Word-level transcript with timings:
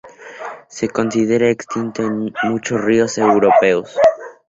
Se 0.67 0.89
considera 0.89 1.51
extinto 1.51 2.01
en 2.01 2.33
muchos 2.49 2.81
ríos 2.81 3.19
europeos. 3.19 3.95